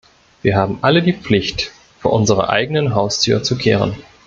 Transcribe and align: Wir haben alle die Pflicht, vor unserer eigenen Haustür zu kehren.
Wir 0.41 0.55
haben 0.55 0.79
alle 0.81 1.03
die 1.03 1.13
Pflicht, 1.13 1.71
vor 1.99 2.11
unserer 2.13 2.49
eigenen 2.49 2.95
Haustür 2.95 3.43
zu 3.43 3.55
kehren. 3.55 3.95